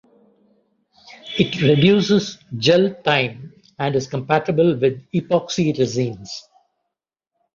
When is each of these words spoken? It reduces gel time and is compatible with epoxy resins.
It 1.37 1.61
reduces 1.61 2.39
gel 2.57 2.95
time 3.03 3.53
and 3.77 3.95
is 3.95 4.07
compatible 4.07 4.75
with 4.75 5.05
epoxy 5.13 5.77
resins. 5.77 6.49